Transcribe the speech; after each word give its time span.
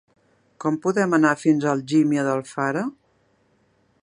Com 0.63 0.79
podem 0.85 1.13
anar 1.19 1.35
fins 1.43 1.67
a 1.67 1.71
Algímia 1.75 2.27
d'Alfara? 2.29 2.87